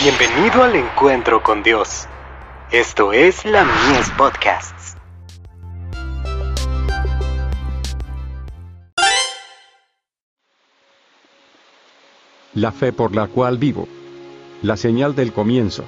Bienvenido 0.00 0.62
al 0.62 0.76
encuentro 0.76 1.42
con 1.42 1.64
Dios. 1.64 2.06
Esto 2.70 3.12
es 3.12 3.44
la 3.44 3.64
Mies 3.64 4.08
Podcasts. 4.16 4.96
La 12.54 12.70
fe 12.70 12.92
por 12.92 13.12
la 13.12 13.26
cual 13.26 13.58
vivo. 13.58 13.88
La 14.62 14.76
señal 14.76 15.16
del 15.16 15.32
comienzo. 15.32 15.84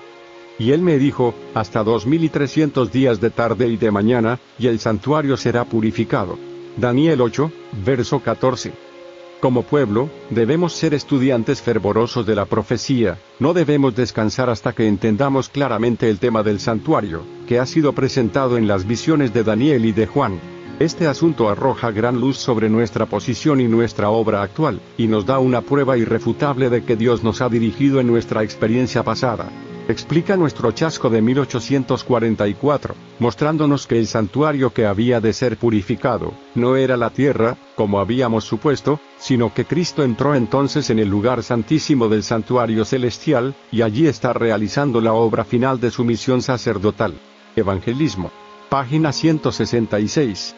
Y 0.58 0.72
él 0.72 0.82
me 0.82 0.98
dijo, 0.98 1.32
hasta 1.54 1.84
dos 1.84 2.04
mil 2.04 2.24
y 2.24 2.30
trescientos 2.30 2.90
días 2.90 3.20
de 3.20 3.30
tarde 3.30 3.68
y 3.68 3.76
de 3.76 3.92
mañana, 3.92 4.40
y 4.58 4.66
el 4.66 4.80
santuario 4.80 5.36
será 5.36 5.64
purificado. 5.64 6.36
Daniel 6.76 7.20
8, 7.20 7.52
verso 7.84 8.18
14. 8.18 8.89
Como 9.40 9.62
pueblo, 9.62 10.10
debemos 10.28 10.74
ser 10.74 10.92
estudiantes 10.92 11.62
fervorosos 11.62 12.26
de 12.26 12.34
la 12.34 12.44
profecía, 12.44 13.18
no 13.38 13.54
debemos 13.54 13.96
descansar 13.96 14.50
hasta 14.50 14.74
que 14.74 14.86
entendamos 14.86 15.48
claramente 15.48 16.10
el 16.10 16.18
tema 16.18 16.42
del 16.42 16.60
santuario, 16.60 17.22
que 17.48 17.58
ha 17.58 17.64
sido 17.64 17.94
presentado 17.94 18.58
en 18.58 18.68
las 18.68 18.86
visiones 18.86 19.32
de 19.32 19.42
Daniel 19.42 19.86
y 19.86 19.92
de 19.92 20.06
Juan. 20.06 20.38
Este 20.78 21.06
asunto 21.06 21.48
arroja 21.48 21.90
gran 21.90 22.20
luz 22.20 22.36
sobre 22.36 22.68
nuestra 22.68 23.06
posición 23.06 23.62
y 23.62 23.68
nuestra 23.68 24.10
obra 24.10 24.42
actual, 24.42 24.78
y 24.98 25.06
nos 25.06 25.24
da 25.24 25.38
una 25.38 25.62
prueba 25.62 25.96
irrefutable 25.96 26.68
de 26.68 26.84
que 26.84 26.96
Dios 26.96 27.24
nos 27.24 27.40
ha 27.40 27.48
dirigido 27.48 27.98
en 27.98 28.08
nuestra 28.08 28.42
experiencia 28.42 29.04
pasada 29.04 29.48
explica 29.88 30.36
nuestro 30.36 30.72
chasco 30.72 31.10
de 31.10 31.22
1844, 31.22 32.94
mostrándonos 33.18 33.86
que 33.86 33.98
el 33.98 34.06
santuario 34.06 34.72
que 34.72 34.86
había 34.86 35.20
de 35.20 35.32
ser 35.32 35.56
purificado, 35.56 36.32
no 36.54 36.76
era 36.76 36.96
la 36.96 37.10
tierra, 37.10 37.56
como 37.76 38.00
habíamos 38.00 38.44
supuesto, 38.44 39.00
sino 39.18 39.52
que 39.54 39.64
Cristo 39.64 40.02
entró 40.02 40.34
entonces 40.34 40.90
en 40.90 40.98
el 40.98 41.08
lugar 41.08 41.42
santísimo 41.42 42.08
del 42.08 42.22
santuario 42.22 42.84
celestial, 42.84 43.54
y 43.72 43.82
allí 43.82 44.06
está 44.06 44.32
realizando 44.32 45.00
la 45.00 45.12
obra 45.12 45.44
final 45.44 45.80
de 45.80 45.90
su 45.90 46.04
misión 46.04 46.42
sacerdotal. 46.42 47.14
Evangelismo. 47.56 48.30
Página 48.68 49.12
166 49.12 50.54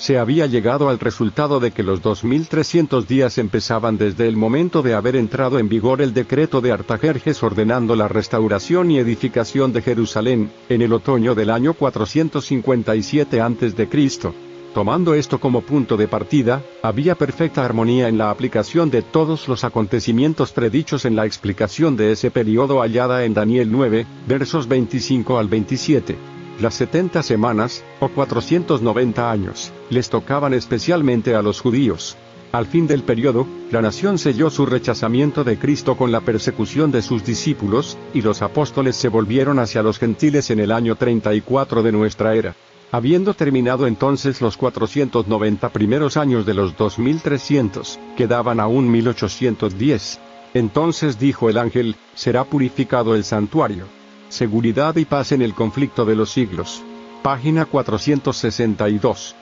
se 0.00 0.18
había 0.18 0.46
llegado 0.46 0.88
al 0.88 0.98
resultado 0.98 1.60
de 1.60 1.72
que 1.72 1.82
los 1.82 2.00
2300 2.00 3.06
días 3.06 3.36
empezaban 3.36 3.98
desde 3.98 4.26
el 4.26 4.34
momento 4.34 4.80
de 4.80 4.94
haber 4.94 5.14
entrado 5.14 5.58
en 5.58 5.68
vigor 5.68 6.00
el 6.00 6.14
decreto 6.14 6.62
de 6.62 6.72
Artajerjes 6.72 7.42
ordenando 7.42 7.94
la 7.94 8.08
restauración 8.08 8.90
y 8.90 8.98
edificación 8.98 9.74
de 9.74 9.82
Jerusalén, 9.82 10.50
en 10.70 10.80
el 10.80 10.94
otoño 10.94 11.34
del 11.34 11.50
año 11.50 11.74
457 11.74 13.42
a.C. 13.42 14.32
Tomando 14.72 15.12
esto 15.14 15.38
como 15.38 15.60
punto 15.60 15.98
de 15.98 16.08
partida, 16.08 16.62
había 16.82 17.14
perfecta 17.14 17.62
armonía 17.62 18.08
en 18.08 18.16
la 18.16 18.30
aplicación 18.30 18.88
de 18.88 19.02
todos 19.02 19.48
los 19.48 19.64
acontecimientos 19.64 20.52
predichos 20.52 21.04
en 21.04 21.14
la 21.14 21.26
explicación 21.26 21.96
de 21.96 22.12
ese 22.12 22.30
periodo 22.30 22.80
hallada 22.80 23.26
en 23.26 23.34
Daniel 23.34 23.70
9, 23.70 24.06
versos 24.26 24.66
25 24.66 25.38
al 25.38 25.48
27. 25.48 26.39
Las 26.60 26.74
70 26.74 27.22
semanas, 27.22 27.82
o 28.00 28.08
490 28.10 29.30
años, 29.30 29.72
les 29.88 30.10
tocaban 30.10 30.52
especialmente 30.52 31.34
a 31.34 31.40
los 31.40 31.58
judíos. 31.58 32.18
Al 32.52 32.66
fin 32.66 32.86
del 32.86 33.02
periodo, 33.02 33.46
la 33.70 33.80
nación 33.80 34.18
selló 34.18 34.50
su 34.50 34.66
rechazamiento 34.66 35.42
de 35.42 35.58
Cristo 35.58 35.96
con 35.96 36.12
la 36.12 36.20
persecución 36.20 36.90
de 36.92 37.00
sus 37.00 37.24
discípulos, 37.24 37.96
y 38.12 38.20
los 38.20 38.42
apóstoles 38.42 38.94
se 38.96 39.08
volvieron 39.08 39.58
hacia 39.58 39.82
los 39.82 39.98
gentiles 39.98 40.50
en 40.50 40.60
el 40.60 40.70
año 40.70 40.96
34 40.96 41.82
de 41.82 41.92
nuestra 41.92 42.34
era. 42.34 42.54
Habiendo 42.92 43.32
terminado 43.32 43.86
entonces 43.86 44.42
los 44.42 44.58
490 44.58 45.70
primeros 45.70 46.18
años 46.18 46.44
de 46.44 46.52
los 46.52 46.76
2300, 46.76 47.98
quedaban 48.18 48.60
aún 48.60 48.90
1810. 48.90 50.20
Entonces 50.52 51.18
dijo 51.18 51.48
el 51.48 51.56
ángel, 51.56 51.96
será 52.14 52.44
purificado 52.44 53.14
el 53.14 53.24
santuario 53.24 53.86
Seguridad 54.30 54.94
y 54.94 55.04
paz 55.04 55.32
en 55.32 55.42
el 55.42 55.54
conflicto 55.54 56.04
de 56.04 56.14
los 56.14 56.30
siglos. 56.30 56.84
Página 57.20 57.64
462. 57.66 59.34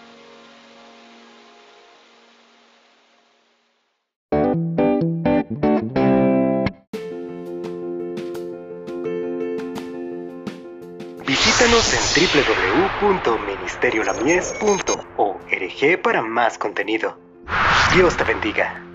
Visítanos 11.26 11.92
en 11.92 12.00
www.ministeriolamies.org 13.02 16.02
para 16.02 16.22
más 16.22 16.56
contenido. 16.56 17.18
Dios 17.94 18.16
te 18.16 18.24
bendiga. 18.24 18.87